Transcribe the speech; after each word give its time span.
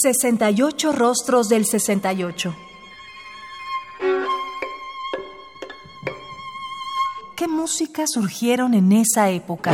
68 0.00 0.92
Rostros 0.92 1.48
del 1.48 1.64
68. 1.64 2.54
¿Qué 7.36 7.48
músicas 7.48 8.10
surgieron 8.12 8.74
en 8.74 8.92
esa 8.92 9.30
época? 9.30 9.72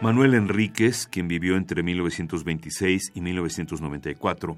Manuel 0.00 0.34
Enríquez, 0.34 1.06
quien 1.06 1.28
vivió 1.28 1.56
entre 1.56 1.82
1926 1.82 3.12
y 3.14 3.20
1994, 3.20 4.56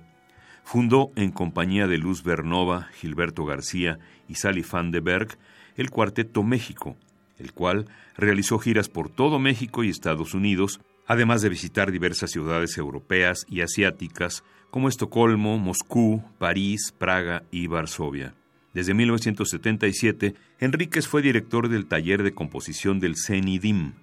fundó 0.64 1.11
en 1.16 1.30
compañía 1.30 1.86
de 1.86 1.98
Luz 1.98 2.22
Bernova, 2.22 2.88
Gilberto 3.00 3.45
García 3.45 3.98
y 4.29 4.36
Sally 4.36 4.64
Van 4.70 4.90
de 4.90 5.00
Berg 5.00 5.38
el 5.77 5.90
Cuarteto 5.90 6.43
México, 6.43 6.96
el 7.38 7.52
cual 7.52 7.86
realizó 8.16 8.59
giras 8.59 8.88
por 8.88 9.09
todo 9.09 9.38
México 9.38 9.84
y 9.84 9.90
Estados 9.90 10.34
Unidos, 10.34 10.80
además 11.09 11.40
de 11.40 11.48
visitar 11.48 11.90
diversas 11.90 12.30
ciudades 12.30 12.77
europeas 12.77 13.46
y 13.48 13.62
asiáticas 13.62 14.45
como 14.70 14.88
Estocolmo, 14.88 15.59
Moscú, 15.59 16.23
París, 16.38 16.95
Praga 16.96 17.42
y 17.50 17.66
Varsovia. 17.66 18.34
Desde 18.74 18.92
1977, 18.92 20.34
Enríquez 20.60 21.09
fue 21.09 21.23
director 21.23 21.70
del 21.70 21.86
taller 21.86 22.23
de 22.23 22.34
composición 22.34 23.00
del 23.00 23.16
CENIDIM. 23.16 23.95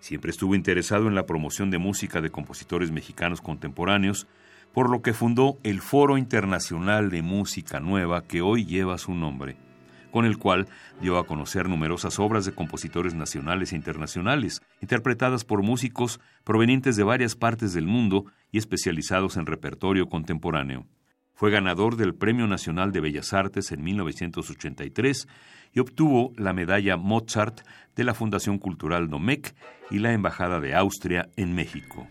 Siempre 0.00 0.32
estuvo 0.32 0.56
interesado 0.56 1.06
en 1.06 1.14
la 1.14 1.24
promoción 1.24 1.70
de 1.70 1.78
música 1.78 2.20
de 2.20 2.30
compositores 2.30 2.90
mexicanos 2.90 3.40
contemporáneos, 3.40 4.26
por 4.74 4.90
lo 4.90 5.02
que 5.02 5.14
fundó 5.14 5.58
el 5.62 5.80
Foro 5.80 6.18
Internacional 6.18 7.10
de 7.10 7.22
Música 7.22 7.78
Nueva 7.78 8.24
que 8.24 8.42
hoy 8.42 8.66
lleva 8.66 8.98
su 8.98 9.14
nombre 9.14 9.69
con 10.10 10.24
el 10.24 10.38
cual 10.38 10.68
dio 11.00 11.18
a 11.18 11.26
conocer 11.26 11.68
numerosas 11.68 12.18
obras 12.18 12.44
de 12.44 12.52
compositores 12.52 13.14
nacionales 13.14 13.72
e 13.72 13.76
internacionales, 13.76 14.60
interpretadas 14.80 15.44
por 15.44 15.62
músicos 15.62 16.20
provenientes 16.44 16.96
de 16.96 17.04
varias 17.04 17.36
partes 17.36 17.72
del 17.72 17.86
mundo 17.86 18.24
y 18.52 18.58
especializados 18.58 19.36
en 19.36 19.46
repertorio 19.46 20.08
contemporáneo. 20.08 20.86
Fue 21.34 21.50
ganador 21.50 21.96
del 21.96 22.14
Premio 22.14 22.46
Nacional 22.46 22.92
de 22.92 23.00
Bellas 23.00 23.32
Artes 23.32 23.72
en 23.72 23.82
1983 23.82 25.26
y 25.72 25.80
obtuvo 25.80 26.32
la 26.36 26.52
medalla 26.52 26.98
Mozart 26.98 27.62
de 27.96 28.04
la 28.04 28.12
Fundación 28.12 28.58
Cultural 28.58 29.08
Domecq 29.08 29.54
y 29.90 30.00
la 30.00 30.12
Embajada 30.12 30.60
de 30.60 30.74
Austria 30.74 31.30
en 31.36 31.54
México. 31.54 32.06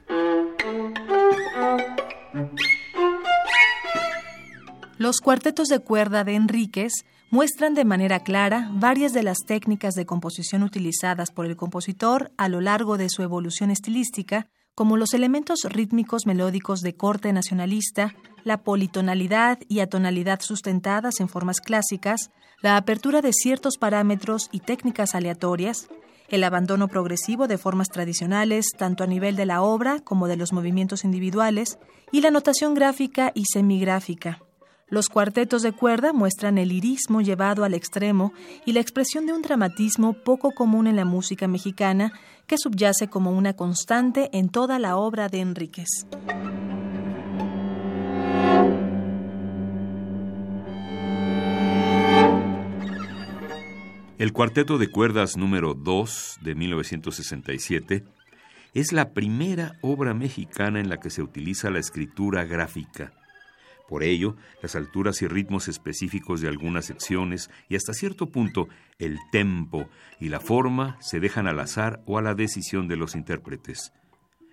Los 4.97 5.21
cuartetos 5.21 5.67
de 5.67 5.79
cuerda 5.79 6.23
de 6.23 6.35
Enríquez 6.35 6.91
muestran 7.31 7.75
de 7.75 7.85
manera 7.85 8.21
clara 8.21 8.69
varias 8.73 9.13
de 9.13 9.23
las 9.23 9.39
técnicas 9.45 9.93
de 9.93 10.05
composición 10.05 10.63
utilizadas 10.63 11.31
por 11.31 11.45
el 11.45 11.55
compositor 11.55 12.31
a 12.37 12.49
lo 12.49 12.61
largo 12.61 12.97
de 12.97 13.09
su 13.09 13.21
evolución 13.21 13.69
estilística, 13.69 14.47
como 14.73 14.97
los 14.97 15.13
elementos 15.13 15.59
rítmicos 15.65 16.25
melódicos 16.25 16.81
de 16.81 16.95
corte 16.95 17.31
nacionalista, 17.33 18.15
la 18.43 18.63
politonalidad 18.63 19.59
y 19.67 19.81
atonalidad 19.81 20.39
sustentadas 20.41 21.19
en 21.19 21.29
formas 21.29 21.59
clásicas, 21.61 22.31
la 22.61 22.77
apertura 22.77 23.21
de 23.21 23.33
ciertos 23.33 23.77
parámetros 23.77 24.49
y 24.51 24.61
técnicas 24.61 25.15
aleatorias, 25.15 25.89
el 26.29 26.43
abandono 26.43 26.87
progresivo 26.87 27.47
de 27.47 27.57
formas 27.57 27.89
tradicionales 27.89 28.67
tanto 28.77 29.03
a 29.03 29.07
nivel 29.07 29.35
de 29.35 29.45
la 29.45 29.61
obra 29.61 29.99
como 29.99 30.27
de 30.27 30.37
los 30.37 30.53
movimientos 30.53 31.03
individuales, 31.03 31.77
y 32.11 32.21
la 32.21 32.31
notación 32.31 32.73
gráfica 32.73 33.31
y 33.35 33.45
semigráfica. 33.51 34.39
Los 34.91 35.07
cuartetos 35.07 35.61
de 35.61 35.71
cuerda 35.71 36.13
muestran 36.13 36.57
el 36.57 36.69
lirismo 36.69 37.21
llevado 37.21 37.63
al 37.63 37.75
extremo 37.75 38.33
y 38.65 38.73
la 38.73 38.79
expresión 38.79 39.27
de 39.27 39.33
un 39.33 39.43
dramatismo 39.43 40.13
poco 40.13 40.49
común 40.49 40.87
en 40.87 40.95
la 40.95 41.05
música 41.05 41.47
mexicana 41.47 42.11
que 42.47 42.57
subyace 42.57 43.07
como 43.07 43.31
una 43.31 43.53
constante 43.53 44.31
en 44.33 44.49
toda 44.49 44.79
la 44.79 44.97
obra 44.97 45.29
de 45.29 45.41
Enríquez. 45.41 46.07
El 54.17 54.33
cuarteto 54.33 54.79
de 54.79 54.89
cuerdas 54.89 55.37
número 55.37 55.75
2 55.75 56.39
de 56.41 56.55
1967 56.55 58.03
es 58.73 58.91
la 58.91 59.11
primera 59.13 59.77
obra 59.81 60.15
mexicana 60.15 60.79
en 60.79 60.89
la 60.89 60.97
que 60.97 61.11
se 61.11 61.21
utiliza 61.21 61.69
la 61.69 61.79
escritura 61.79 62.43
gráfica 62.45 63.13
por 63.89 64.03
ello, 64.03 64.35
las 64.61 64.75
alturas 64.75 65.23
y 65.23 65.27
ritmos 65.27 65.67
específicos 65.67 66.41
de 66.41 66.47
algunas 66.47 66.85
secciones 66.85 67.49
y 67.69 67.75
hasta 67.75 67.93
cierto 67.93 68.27
punto 68.27 68.67
el 68.99 69.17
tempo 69.31 69.89
y 70.19 70.29
la 70.29 70.39
forma 70.39 70.97
se 71.01 71.19
dejan 71.19 71.47
al 71.47 71.59
azar 71.59 72.03
o 72.05 72.19
a 72.19 72.21
la 72.21 72.35
decisión 72.35 72.87
de 72.87 72.97
los 72.97 73.15
intérpretes. 73.15 73.91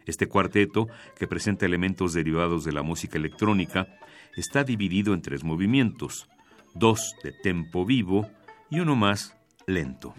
Este 0.06 0.26
cuarteto, 0.26 0.86
que 1.18 1.28
presenta 1.28 1.66
elementos 1.66 2.14
derivados 2.14 2.64
de 2.64 2.72
la 2.72 2.82
música 2.82 3.18
electrónica, 3.18 3.86
está 4.36 4.64
dividido 4.64 5.12
en 5.12 5.20
tres 5.20 5.44
movimientos, 5.44 6.28
dos 6.74 7.14
de 7.22 7.32
tempo 7.32 7.84
vivo 7.84 8.30
y 8.70 8.80
uno 8.80 8.96
más 8.96 9.36
lento. 9.66 10.14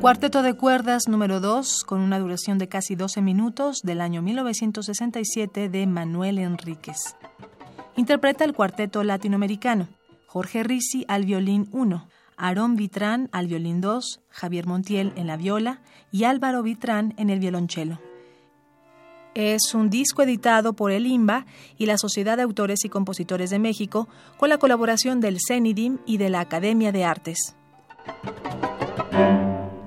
Cuarteto 0.00 0.42
de 0.42 0.54
cuerdas 0.54 1.08
número 1.08 1.40
2, 1.40 1.84
con 1.84 2.00
una 2.00 2.18
duración 2.18 2.58
de 2.58 2.68
casi 2.68 2.94
12 2.94 3.22
minutos, 3.22 3.80
del 3.82 4.00
año 4.00 4.20
1967 4.20 5.68
de 5.68 5.86
Manuel 5.86 6.38
Enríquez. 6.38 7.16
Interpreta 7.96 8.44
el 8.44 8.52
cuarteto 8.52 9.02
latinoamericano. 9.02 9.88
Jorge 10.26 10.62
Risi 10.62 11.06
al 11.08 11.24
violín 11.24 11.68
1, 11.72 12.08
Aarón 12.36 12.76
Vitrán 12.76 13.30
al 13.32 13.46
violín 13.46 13.80
2, 13.80 14.20
Javier 14.28 14.66
Montiel 14.66 15.12
en 15.16 15.26
la 15.26 15.38
viola 15.38 15.80
y 16.12 16.24
Álvaro 16.24 16.62
Vitrán 16.62 17.14
en 17.16 17.30
el 17.30 17.40
violonchelo. 17.40 17.98
Es 19.34 19.74
un 19.74 19.88
disco 19.88 20.22
editado 20.22 20.74
por 20.74 20.92
el 20.92 21.06
IMBA 21.06 21.46
y 21.78 21.86
la 21.86 21.98
Sociedad 21.98 22.36
de 22.36 22.42
Autores 22.42 22.84
y 22.84 22.90
Compositores 22.90 23.50
de 23.50 23.58
México 23.58 24.08
con 24.36 24.50
la 24.50 24.58
colaboración 24.58 25.20
del 25.20 25.38
CENIDIM 25.46 25.98
y 26.06 26.18
de 26.18 26.30
la 26.30 26.40
Academia 26.40 26.92
de 26.92 27.04
Artes. 27.04 27.56